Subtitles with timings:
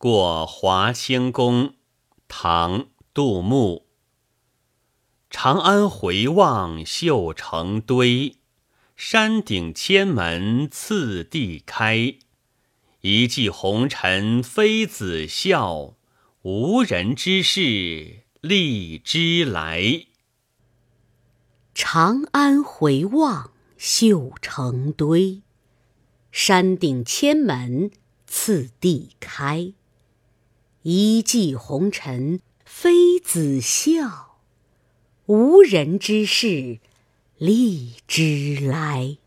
[0.00, 1.74] 过华清宫，
[2.28, 3.88] 唐·杜牧。
[5.28, 8.36] 长安回望绣成堆，
[8.94, 12.14] 山顶千门次第开。
[13.00, 15.96] 一骑红尘妃子笑，
[16.42, 20.06] 无人知是荔枝来。
[21.74, 25.42] 长安回望绣成堆，
[26.30, 27.90] 山顶千门
[28.28, 29.72] 次第开。
[30.82, 34.36] 一骑红尘妃子笑，
[35.26, 36.78] 无人知是
[37.36, 39.18] 荔枝来。